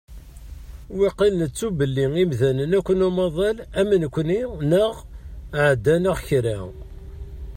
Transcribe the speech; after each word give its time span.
Wakil 0.99 1.33
nettu 1.39 1.67
belli 1.77 2.05
imdanen 2.23 2.71
akk 2.77 2.87
n 2.93 3.05
umaḍal 3.07 3.57
am 3.79 3.89
nekkni 4.01 4.41
neɣ 4.71 4.93
ɛeddan-aɣ 5.65 6.17
kra. 6.27 6.57